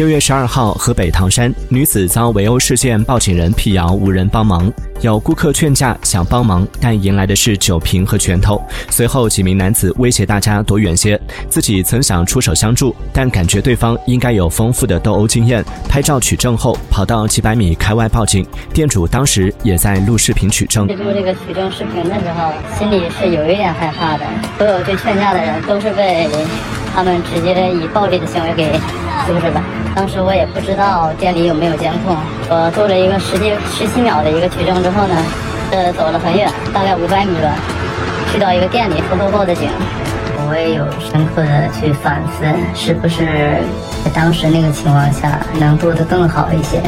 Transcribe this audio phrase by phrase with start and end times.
[0.00, 8.58] 六月十二号，河北唐山女子遭围殴事件，报警人辟谣无人帮忙，有顾客劝架想帮忙，但迎来的是酒瓶和拳头。
[8.88, 18.42] 随后几名男子威胁大家躲远些，自己曾想出手相助，但感觉对方应该有丰富的斗殴经验，拍照取证后跑到几百米开外报警。
[18.72, 20.86] 店主当时也在录视频取证。
[20.86, 24.24] 录这个取证视频的时候，心里是有一点害怕的。
[24.56, 26.26] 所有去劝架的人都是被
[26.94, 28.72] 他们直接以暴力的行为给
[29.26, 29.62] 阻止了。
[29.94, 32.16] 当时我也不知道店里有没有监控，
[32.48, 35.16] 我做了一个十几十七秒的一个取证之后呢，
[35.72, 37.54] 呃，走了很远，大概五百米吧，
[38.32, 39.68] 去到一个店里偷偷报的警。
[40.48, 43.24] 我也有深刻的去反思，是不是
[44.04, 46.80] 在当时那个情况下能做得更好一些。